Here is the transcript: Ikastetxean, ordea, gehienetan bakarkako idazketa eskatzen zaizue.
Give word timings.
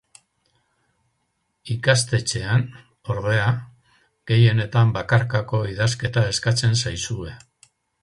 Ikastetxean, 1.75 2.65
ordea, 3.17 3.45
gehienetan 4.33 4.97
bakarkako 4.99 5.65
idazketa 5.77 6.29
eskatzen 6.35 6.79
zaizue. 6.85 7.37